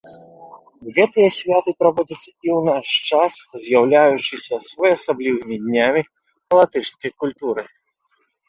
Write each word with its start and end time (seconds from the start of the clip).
Гэтыя 0.95 1.29
святы 1.39 1.73
праводзяцца 1.81 2.29
і 2.29 2.47
ў 2.57 2.59
наш 2.69 2.87
час, 3.09 3.33
з'яўляючыся 3.65 4.55
своеасаблівымі 4.71 5.55
днямі 5.67 6.01
латышскай 6.63 7.11
культуры. 7.27 7.63